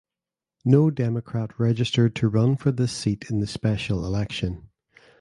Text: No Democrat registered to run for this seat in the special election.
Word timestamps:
No 0.65 0.89
Democrat 0.89 1.59
registered 1.59 2.15
to 2.15 2.27
run 2.27 2.55
for 2.57 2.71
this 2.71 2.91
seat 2.91 3.25
in 3.29 3.39
the 3.39 3.45
special 3.45 4.03
election. 4.03 4.67